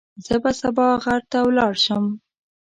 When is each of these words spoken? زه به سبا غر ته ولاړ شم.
زه 0.25 0.35
به 0.43 0.51
سبا 0.61 0.87
غر 1.03 1.21
ته 1.31 1.39
ولاړ 1.47 1.73
شم. 1.85 2.05